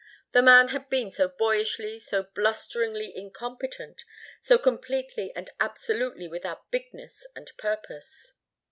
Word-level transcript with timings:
The 0.31 0.41
man 0.41 0.69
had 0.69 0.89
been 0.89 1.11
so 1.11 1.27
boyishly, 1.27 1.99
so 1.99 2.23
blusteringly 2.23 3.15
incompetent, 3.15 4.03
so 4.41 4.57
completely 4.57 5.31
and 5.35 5.51
absolutely 5.59 6.27
without 6.27 6.71
bigness 6.71 7.27
and 7.35 7.51
purpose. 7.57 8.33